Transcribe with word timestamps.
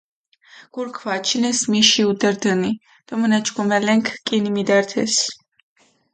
გურქ 0.73 0.95
ვაჩინეს 1.05 1.59
მიში 1.71 1.91
ჸუდე 2.05 2.29
რდჷნი, 2.33 2.71
დო 3.07 3.13
მჷნაჩქუმელენქ 3.19 4.05
კჷნი 4.25 4.49
მიდართეს. 4.55 5.13